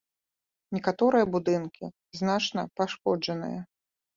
Некаторыя 0.75 1.25
будынкі 1.35 1.91
значна 2.23 2.61
пашкоджаныя. 2.81 3.61